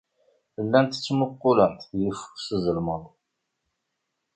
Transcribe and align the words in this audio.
Llant 0.63 0.95
ttmuqqulent 0.99 1.81
yeffus, 2.01 2.45
zelmeḍ. 2.63 3.03